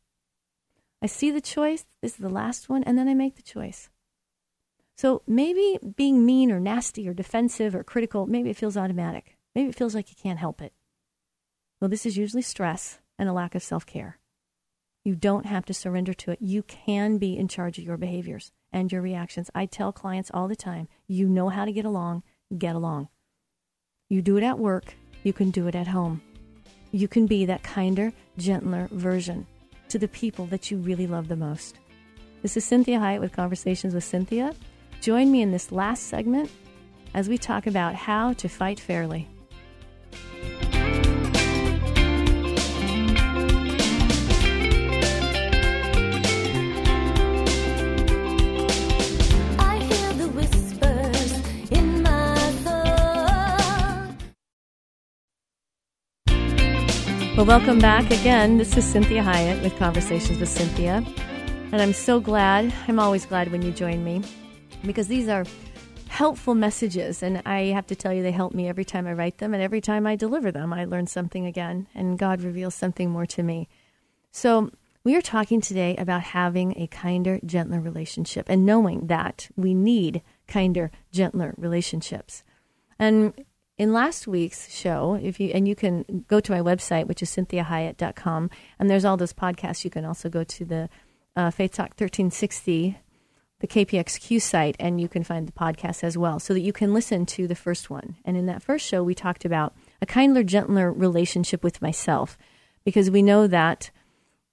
[1.02, 3.90] I see the choice, this is the last one, and then I make the choice.
[4.98, 9.38] So maybe being mean or nasty or defensive or critical, maybe it feels automatic.
[9.56, 10.74] Maybe it feels like you can't help it.
[11.80, 14.20] Well, this is usually stress and a lack of self care.
[15.06, 16.42] You don't have to surrender to it.
[16.42, 19.50] You can be in charge of your behaviors and your reactions.
[19.56, 22.24] I tell clients all the time you know how to get along,
[22.58, 23.08] get along.
[24.10, 26.22] You do it at work, you can do it at home.
[26.92, 29.48] You can be that kinder, gentler version
[29.90, 31.80] to the people that you really love the most.
[32.42, 34.56] This is Cinthia Hiett with Conversations with Cinthia.
[35.02, 36.50] Join me in this last segment
[37.14, 39.28] as we talk about how to fight fairly.
[57.40, 58.58] Well, welcome back again.
[58.58, 61.08] This is Cinthia Hiett with Conversations with Cinthia.
[61.72, 64.24] And I'm so glad, I'm always glad when you join me
[64.84, 65.46] because these are
[66.10, 67.24] helpful messages.
[67.24, 69.64] And I have to tell you, they help me every time I write them and
[69.64, 70.74] every time I deliver them.
[70.74, 73.70] I learn something again and God reveals something more to me.
[74.34, 74.72] So,
[75.06, 80.24] we are talking today about having a kinder, gentler relationship and knowing that we need
[80.50, 82.44] kinder, gentler relationships.
[83.00, 83.34] And
[83.80, 87.32] in last week's show, if you and you can go to my website, which is
[87.32, 89.86] cinthiahiett.com, and there's all those podcasts.
[89.86, 90.90] You can also go to the
[91.38, 93.00] uh, Faith Talk 1360,
[93.62, 96.94] the KPXQ site, and you can find the podcast as well, so that you can
[96.94, 98.18] listen to the first one.
[98.26, 102.38] And in that first show, we talked about a kinder, gentler relationship with myself,
[102.84, 103.92] because we know that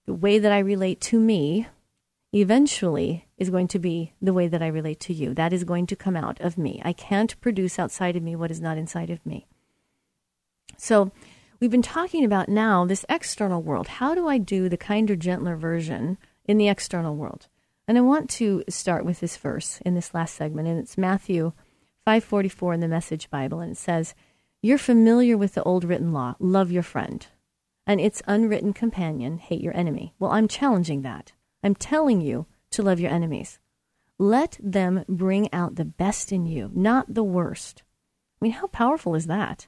[0.06, 1.66] the way that I relate to me
[2.32, 5.34] eventually is going to be the way that I relate to you.
[5.34, 6.80] That is going to come out of me.
[6.84, 9.46] I can't produce outside of me what is not inside of me.
[10.76, 11.10] So,
[11.60, 13.88] we've been talking about now this external world.
[13.88, 17.48] How do I do the kinder, gentler version in the external world?
[17.88, 21.52] And I want to start with this verse in this last segment, and it's Matthew
[22.04, 24.14] 5:44 in the Message Bible, and it says,
[24.60, 27.26] "You're familiar with the old written law: love your friend,
[27.86, 31.32] and its unwritten companion: hate your enemy." Well, I'm challenging that.
[31.66, 33.58] I'm telling you to love your enemies.
[34.20, 37.82] Let them bring out the best in you, not the worst.
[38.40, 39.66] I mean, how powerful is that?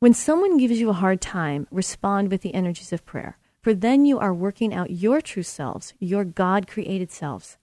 [0.00, 4.04] When someone gives you a hard time, respond with the energies of prayer, for then
[4.04, 7.56] you are working out your true selves, your God created selves.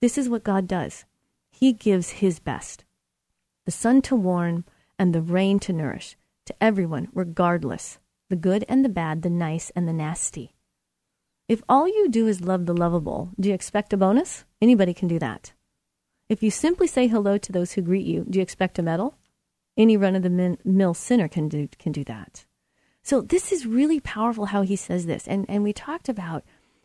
[0.00, 1.04] This is what God does
[1.50, 2.86] He gives His best
[3.66, 4.64] the sun to warm
[4.98, 6.16] and the rain to nourish
[6.46, 7.98] to everyone, regardless
[8.30, 10.54] the good and the bad, the nice and the nasty.
[11.50, 14.44] If all you do is love the lovable, do you expect a bonus?
[14.62, 15.52] Anybody can do that.
[16.28, 19.16] If you simply say hello to those who greet you, do you expect a medal?
[19.76, 22.44] Any run of the mill sinner can do, can do that.
[23.02, 25.26] So this is really powerful how he says this.
[25.26, 26.44] And, and we talked about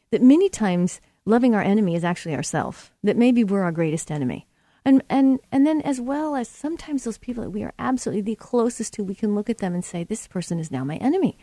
[0.09, 4.47] that many times loving our enemy is actually ourself, that maybe we're our greatest enemy.
[4.83, 8.35] And, and, and then as well as sometimes those people that we are absolutely the
[8.35, 11.37] closest to, we can look at them and say, this person is now my enemy.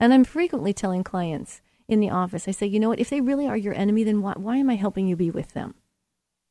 [0.00, 3.20] And I'm frequently telling clients in the office, I say, you know what, if they
[3.20, 5.74] really are your enemy, then why, why am I helping you be with them?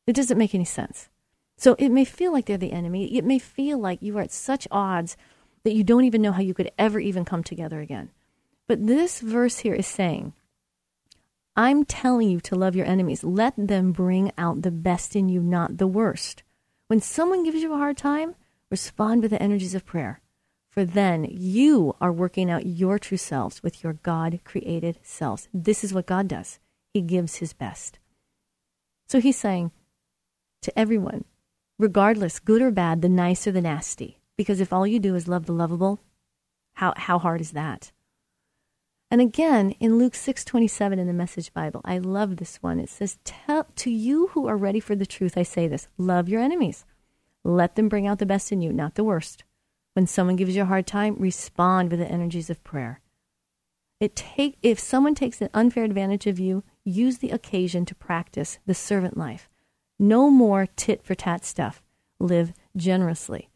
[0.06, 1.10] It doesn't make any sense.
[1.58, 3.16] So it may feel like they're the enemy.
[3.18, 5.16] It may feel like you are at such odds
[5.64, 8.12] that you don't even know how you could ever even come together again.
[8.68, 10.34] But this verse here is saying,
[11.56, 13.24] I'm telling you to love your enemies.
[13.24, 16.44] Let them bring out the best in you, not the worst.
[16.88, 18.36] When someone gives you a hard time,
[18.70, 20.20] respond with the energies of prayer.
[20.74, 25.48] For then you are working out your true selves with your God created selves.
[25.54, 26.58] This is what God does.
[26.96, 28.00] He gives his best.
[29.08, 29.70] So he's saying
[30.64, 31.26] to everyone,
[31.78, 35.28] regardless, good or bad, the nice or the nasty, because if all you do is
[35.28, 36.00] love the lovable,
[36.74, 37.92] how, how hard is that?
[39.12, 42.80] And again, in Luke 6:27 in the Message Bible, I love this one.
[42.80, 46.28] It says, "Tell to you who are ready for the truth, I say this: love
[46.28, 46.84] your enemies.
[47.44, 49.44] Let them bring out the best in you, not the worst.
[49.94, 53.00] When someone gives you a hard time, respond with the energies of prayer.
[54.00, 58.60] It take if someone takes an unfair advantage of you, use the occasion to practice
[58.66, 59.50] the servant life.
[60.00, 61.82] No more tit for tat stuff.
[62.20, 63.50] Live generously.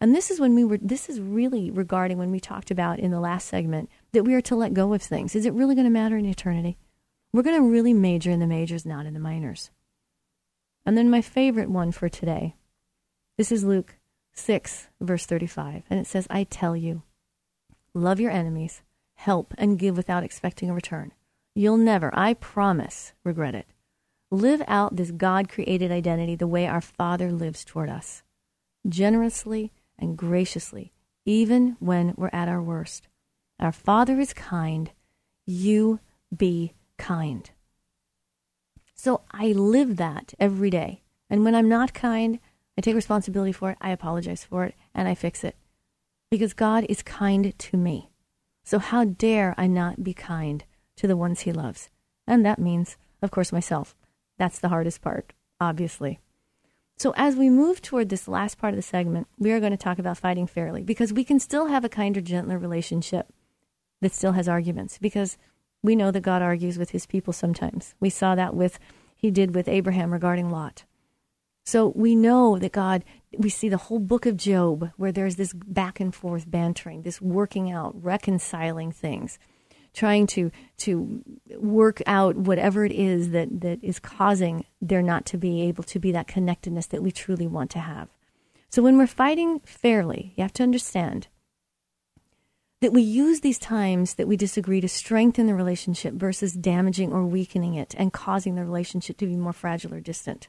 [0.00, 3.10] And this is when we were this is really regarding when we talked about in
[3.10, 5.34] the last segment that we are to let go of things.
[5.34, 6.78] Is it really going to matter in eternity?
[7.32, 9.70] We're going to really major in the majors, not in the minors.
[10.84, 12.56] And then my favorite one for today.
[13.36, 13.96] This is Luke
[14.40, 15.84] 6, verse 35.
[15.90, 17.02] And it says, I tell you,
[17.94, 18.82] love your enemies,
[19.14, 21.12] help, and give without expecting a return.
[21.54, 23.66] You'll never, I promise, regret it.
[24.30, 28.22] Live out this God created identity the way our Father lives toward us,
[28.88, 30.92] generously and graciously,
[31.24, 33.08] even when we're at our worst.
[33.58, 34.92] Our Father is kind.
[35.44, 36.00] You
[36.34, 37.50] be kind.
[38.94, 41.02] So I live that every day.
[41.28, 42.38] And when I'm not kind,
[42.80, 45.54] I take responsibility for it, I apologize for it, and I fix it.
[46.30, 48.08] Because God is kind to me.
[48.64, 50.64] So how dare I not be kind
[50.96, 51.90] to the ones he loves?
[52.26, 53.94] And that means, of course, myself.
[54.38, 56.20] That's the hardest part, obviously.
[56.96, 59.76] So, as we move toward this last part of the segment, we are going to
[59.76, 63.28] talk about fighting fairly because we can still have a kinder, gentler relationship
[64.00, 65.36] that still has arguments because
[65.82, 67.94] we know that God argues with his people sometimes.
[68.00, 68.78] We saw that with,
[69.14, 70.84] he did with Abraham regarding Lot.
[71.70, 73.04] So we know that God,
[73.38, 77.20] we see the whole book of Job where there's this back and forth bantering, this
[77.20, 79.38] working out, reconciling things,
[79.94, 81.22] trying to to
[81.58, 86.00] work out whatever it is that, that is causing there not to be able to
[86.00, 88.08] be that connectedness that we truly want to have.
[88.68, 91.28] So when we're fighting fairly, you have to understand
[92.80, 97.24] that we use these times that we disagree to strengthen the relationship versus damaging or
[97.26, 100.48] weakening it and causing the relationship to be more fragile or distant.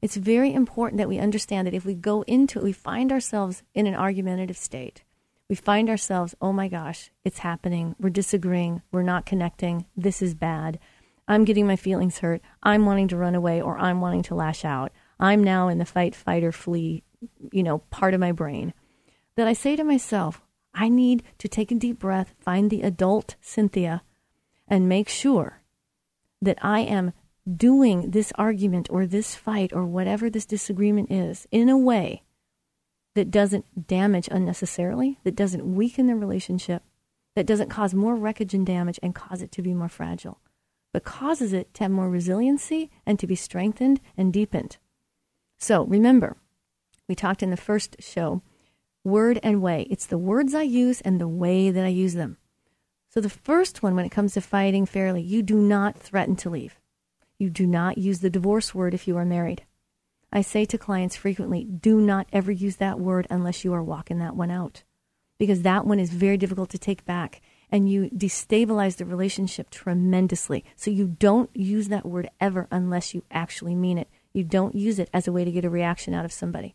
[0.00, 3.62] It's very important that we understand that if we go into it, we find ourselves
[3.74, 5.02] in an argumentative state.
[5.48, 7.96] We find ourselves, oh my gosh, it's happening.
[7.98, 8.82] We're disagreeing.
[8.92, 9.86] We're not connecting.
[9.96, 10.78] This is bad.
[11.26, 12.42] I'm getting my feelings hurt.
[12.62, 14.92] I'm wanting to run away or I'm wanting to lash out.
[15.18, 17.02] I'm now in the fight, fight, or flee,
[17.50, 18.72] you know, part of my brain.
[19.36, 20.40] That I say to myself,
[20.74, 24.02] I need to take a deep breath, find the adult Cinthia,
[24.68, 25.60] and make sure
[26.40, 27.12] that I am
[27.56, 32.22] doing this argument or this fight or whatever this disagreement is in a way
[33.14, 36.82] that doesn't damage unnecessarily, that doesn't weaken the relationship,
[37.34, 40.40] that doesn't cause more wreckage and damage and cause it to be more fragile,
[40.92, 44.76] but causes it to have more resiliency and to be strengthened and deepened.
[45.58, 46.36] So remember,
[47.08, 48.42] we talked in the first show
[49.04, 49.86] word and way.
[49.90, 52.36] It's the words I use and the way that I use them.
[53.10, 56.50] So the first one, when it comes to fighting fairly, you do not threaten to
[56.50, 56.78] leave.
[57.38, 59.64] You do not use the divorce word if you are married.
[60.32, 64.18] I say to clients frequently, do not ever use that word unless you are walking
[64.18, 64.82] that one out.
[65.38, 70.64] Because that one is very difficult to take back and you destabilize the relationship tremendously.
[70.74, 74.08] So you don't use that word ever unless you actually mean it.
[74.32, 76.74] You don't use it as a way to get a reaction out of somebody.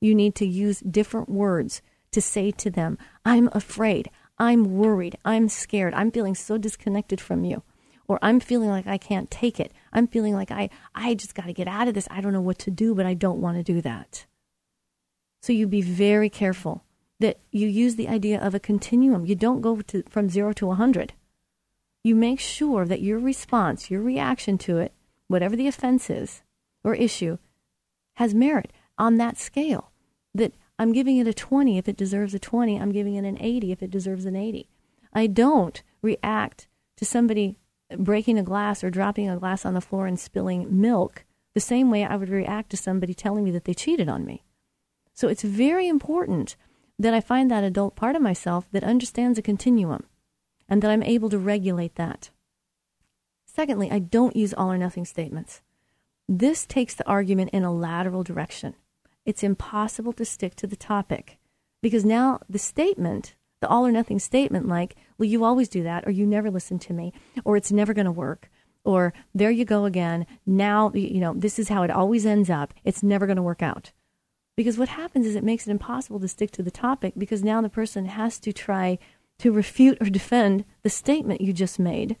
[0.00, 1.82] You need to use different words
[2.12, 7.44] to say to them, I'm afraid, I'm worried, I'm scared, I'm feeling so disconnected from
[7.44, 7.62] you
[8.10, 9.70] or I'm feeling like I can't take it.
[9.92, 12.08] I'm feeling like I, I just got to get out of this.
[12.10, 14.26] I don't know what to do, but I don't want to do that.
[15.42, 16.82] So you be very careful
[17.20, 19.26] that you use the idea of a continuum.
[19.26, 21.12] You don't go to, from zero to 100.
[22.02, 24.92] You make sure that your response, your reaction to it,
[25.28, 26.42] whatever the offense is
[26.82, 27.38] or issue,
[28.14, 29.92] has merit on that scale.
[30.34, 33.38] That I'm giving it a 20 if it deserves a 20, I'm giving it an
[33.40, 34.68] 80 if it deserves an 80.
[35.12, 37.56] I don't react to somebody
[37.98, 41.24] breaking a glass or dropping a glass on the floor and spilling milk
[41.54, 44.44] the same way I would react to somebody telling me that they cheated on me.
[45.14, 46.56] So it's very important
[46.98, 50.04] that I find that adult part of myself that understands a continuum
[50.68, 52.30] and that I'm able to regulate that.
[53.46, 55.60] Secondly, I don't use all or nothing statements.
[56.28, 58.76] This takes the argument in a lateral direction.
[59.26, 61.38] It's impossible to stick to the topic
[61.82, 66.06] because now the statement, the all or nothing statement, like, well, you always do that,
[66.06, 67.12] or you never listen to me,
[67.44, 68.50] or it's never going to work,
[68.84, 70.26] or there you go again.
[70.46, 72.72] Now, you know, this is how it always ends up.
[72.84, 73.92] It's never going to work out.
[74.56, 77.60] Because what happens is it makes it impossible to stick to the topic because now
[77.60, 78.98] the person has to try
[79.38, 82.16] to refute or defend the statement you just made.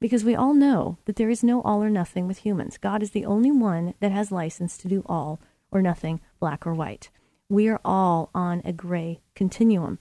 [0.00, 2.78] Because we all know that there is no all or nothing with humans.
[2.78, 6.74] God is the only one that has license to do all or nothing, black or
[6.74, 7.10] white.
[7.48, 9.98] We are all on a gray continuum.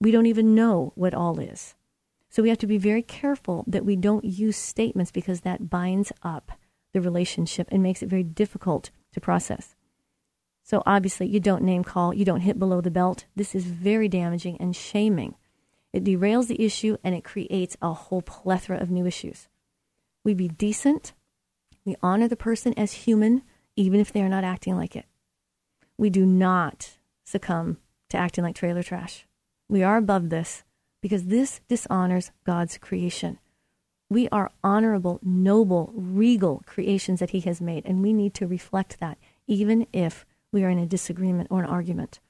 [0.00, 1.74] We don't even know what all is.
[2.28, 6.12] So we have to be very careful that we don't use statements because that binds
[6.22, 6.52] up
[6.92, 9.74] the relationship and makes it very difficult to process.
[10.62, 13.26] So obviously, you don't name call, you don't hit below the belt.
[13.36, 15.36] This is very damaging and shaming.
[15.92, 19.48] It derails the issue and it creates a whole plethora of new issues.
[20.24, 21.12] We be decent.
[21.84, 23.42] We honor the person as human,
[23.76, 25.06] even if they are not acting like it.
[25.96, 27.78] We do not succumb
[28.08, 29.25] to acting like trailer trash.
[29.68, 30.64] We are above this
[31.02, 33.38] because this dishonors God's creation.
[34.08, 39.00] We are honorable, noble, regal creations that He has made, and we need to reflect
[39.00, 42.20] that, even if we are in a disagreement or an argument.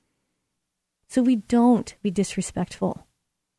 [1.09, 3.07] So we don't be disrespectful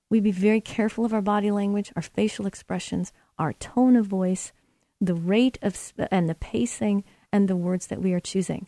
[0.10, 4.54] we be very careful of our body language, our facial expressions, our tone of voice,
[5.02, 8.68] the rate of and the pacing and the words that we are choosing.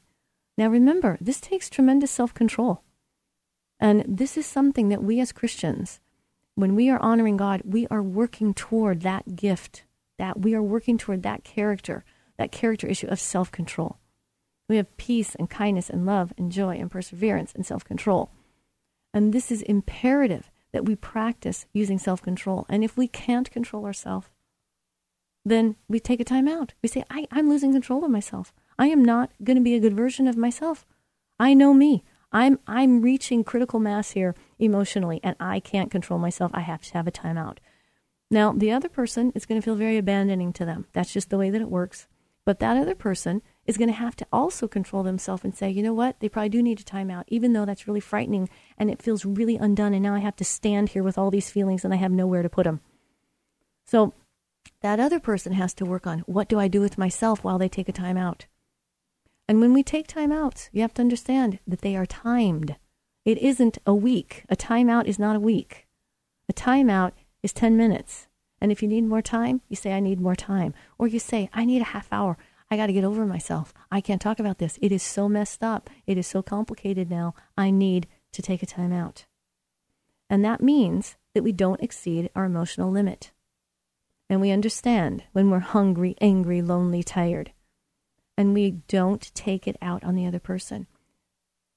[0.57, 2.83] Now remember, this takes tremendous self-control.
[3.79, 5.99] And this is something that we as Christians,
[6.55, 9.83] when we are honoring God, we are working toward that gift,
[10.17, 12.03] that we are working toward that character,
[12.37, 13.97] that character issue of self-control.
[14.67, 18.29] We have peace and kindness and love and joy and perseverance and self-control.
[19.13, 22.65] And this is imperative that we practice using self control.
[22.69, 24.27] And if we can't control ourselves,
[25.45, 26.73] then we take a time out.
[26.83, 28.53] We say, I, I'm losing control of myself.
[28.77, 30.85] I am not going to be a good version of myself.
[31.39, 32.03] I know me.
[32.31, 36.51] I'm I'm reaching critical mass here emotionally and I can't control myself.
[36.53, 37.57] I have to have a timeout.
[38.31, 40.85] Now, the other person is going to feel very abandoning to them.
[40.93, 42.07] That's just the way that it works.
[42.45, 45.83] But that other person is going to have to also control themselves and say, you
[45.83, 49.01] know what, they probably do need a timeout, even though that's really frightening and it
[49.01, 49.93] feels really undone.
[49.93, 52.43] And now I have to stand here with all these feelings and I have nowhere
[52.43, 52.81] to put them.
[53.85, 54.13] So
[54.81, 57.69] that other person has to work on what do I do with myself while they
[57.69, 58.45] take a timeout.
[59.49, 62.75] And when we take timeouts, you have to understand that they are timed.
[63.25, 64.45] It isn't a week.
[64.47, 65.87] A timeout is not a week.
[66.47, 68.27] A timeout is 10 minutes.
[68.61, 70.75] And if you need more time, you say, I need more time.
[70.99, 72.37] Or you say, I need a half hour.
[72.69, 73.73] I got to get over myself.
[73.91, 74.77] I can't talk about this.
[74.83, 75.89] It is so messed up.
[76.05, 77.33] It is so complicated now.
[77.57, 79.25] I need to take a time out.
[80.29, 83.31] And that means that we don't exceed our emotional limit.
[84.29, 87.51] And we understand when we're hungry, angry, lonely, tired.
[88.39, 90.87] And we don't take it out on the other person.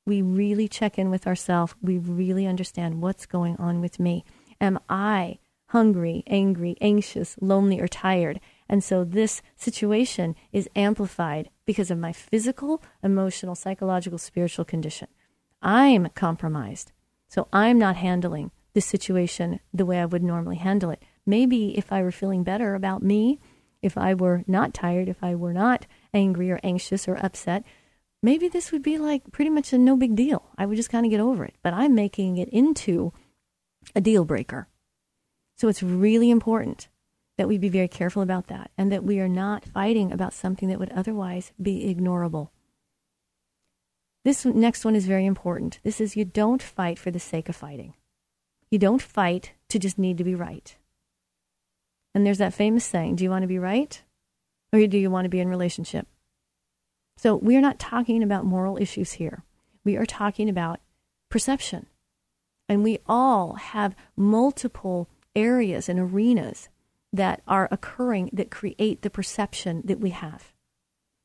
[0.07, 1.75] We really check in with ourselves.
[1.83, 4.25] We really understand what's going on with me.
[4.61, 5.41] Am I
[5.71, 8.39] hungry, angry, anxious, lonely, or tired?
[8.69, 15.09] And so this situation is amplified because of my physical, emotional, psychological, spiritual condition.
[15.63, 16.93] I'm compromised.
[17.27, 21.03] So I'm not handling this situation the way I would normally handle it.
[21.27, 23.41] Maybe if I were feeling better about me,
[23.83, 27.65] if I were not tired, if I were not angry or anxious or upset,
[28.23, 30.51] maybe this would be like pretty much a no big deal.
[30.57, 31.55] I would just kind of get over it.
[31.63, 33.13] But I'm making it into
[33.95, 34.69] a deal breaker.
[35.57, 36.89] So it's really important
[37.39, 40.69] that we be very careful about that and that we are not fighting about something
[40.69, 42.51] that would otherwise be ignorable.
[44.25, 45.81] This next one is very important.
[45.83, 47.95] This is you don't fight for the sake of fighting.
[48.71, 50.77] You don't fight to just need to be right.
[52.15, 54.03] And there's that famous saying, do you want to be right
[54.73, 56.07] or do you want to be in relationship?
[57.17, 59.45] So we are not talking about moral issues here.
[59.85, 60.81] We are talking about
[61.29, 61.87] perception.
[62.69, 66.69] And we all have multiple areas and arenas
[67.13, 70.53] that are occurring that create the perception that we have.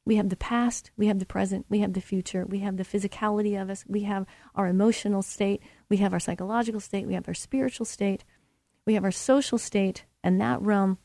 [0.05, 2.85] We have the past, we have the present, we have the future, we have the
[2.85, 4.25] physicality of us, we have
[4.55, 8.23] our emotional state, We have our psychological state, we have our spiritual state,
[8.85, 10.97] we have our social state, and that realm.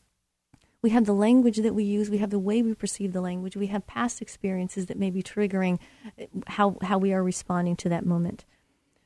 [0.83, 3.55] We have the language that we use, we have the way we perceive the language,
[3.55, 5.79] we have past experiences that may be triggering
[6.21, 8.45] uh, how, how we are responding to that moment.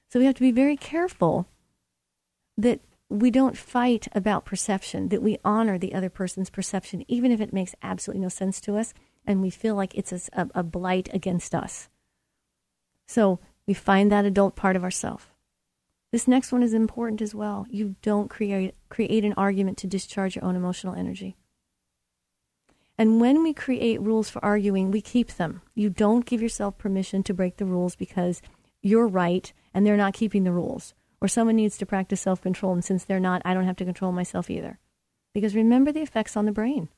[0.09, 1.47] So we have to be very careful
[2.57, 7.39] that we don't fight about perception, that we honor the other person's perception, even if
[7.39, 8.93] it makes absolutely no sense to us
[9.25, 11.89] and we feel like it's a, a blight against us.
[13.05, 15.25] So we find that adult part of ourselves.
[16.11, 17.67] This next one is important as well.
[17.69, 21.35] You don't create, create an argument to discharge your own emotional energy.
[22.97, 25.61] And when we create rules for arguing, we keep them.
[25.75, 28.41] You don't give yourself permission to break the rules because
[28.81, 32.73] you're right and they're not keeping the rules or someone needs to practice self control,
[32.73, 34.79] and since they're not, I don't have to control myself either.
[35.33, 36.89] Because remember the effects on the brain.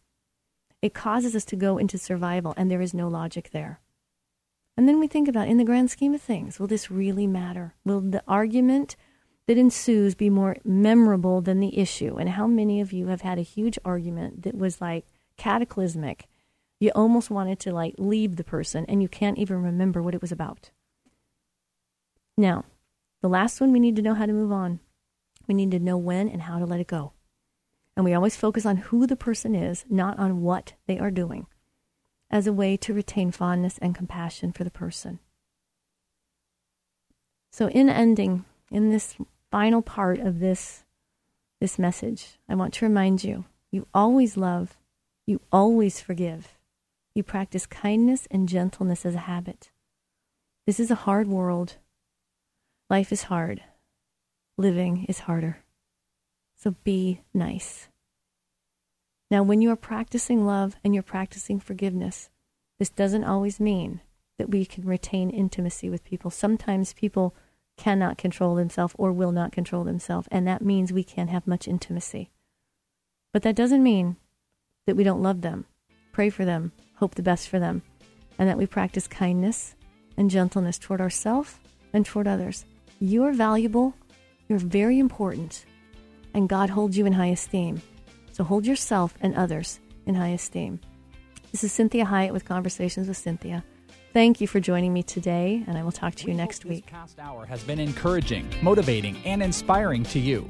[0.82, 3.80] It causes us to go into survival, and there is no logic there.
[4.78, 7.74] And then we think about, in the grand scheme of things, will this really matter?
[7.84, 8.96] Will the argument
[9.48, 12.16] that ensues be more memorable than the issue?
[12.16, 15.06] And how many of you have had a huge argument that was like
[15.40, 16.28] cataclysmic?
[16.80, 20.22] You almost wanted to like leave the person, and you can't even remember what it
[20.22, 20.70] was about.
[22.38, 22.66] Now,
[23.22, 24.80] the last one, we need to know how to move on.
[25.48, 27.14] We need to know when and how to let it go.
[27.96, 31.48] And we always focus on who the person is, not on what they are doing,
[32.32, 35.20] as a way to retain fondness and compassion for the person.
[37.52, 39.18] So, in ending, in this
[39.52, 40.86] final part of this,
[41.60, 44.78] this message, I want to remind you you always love,
[45.30, 46.58] you always forgive,
[47.14, 49.72] you practice kindness and gentleness as a habit.
[50.66, 51.78] This is a hard world
[52.90, 53.62] Life is hard.
[54.58, 55.60] Living is harder.
[56.56, 57.88] So be nice.
[59.30, 62.32] Now, when you are practicing love and you're practicing forgiveness,
[62.80, 64.02] this doesn't always mean
[64.40, 66.32] that we can retain intimacy with people.
[66.32, 67.36] Sometimes people
[67.78, 71.68] cannot control themselves or will not control themselves, and that means we can't have much
[71.68, 72.32] intimacy.
[73.32, 74.18] But that doesn't mean
[74.90, 75.66] that we don't love them,
[76.12, 77.84] pray for them, hope the best for them,
[78.40, 79.76] and that we practice kindness
[80.18, 81.60] and gentleness toward ourselves
[81.94, 82.66] and toward others.
[83.00, 83.94] You are valuable,
[84.48, 85.66] you're very important,
[86.34, 87.84] and God holds you in high esteem.
[88.32, 90.80] So hold yourself and others in high esteem.
[91.52, 93.62] This is Cinthia Hiett with Conversations with Cinthia.
[94.12, 96.86] Thank you for joining me today, and I will talk to you we next week.
[96.86, 100.50] This past hour has been encouraging, motivating, and inspiring to you.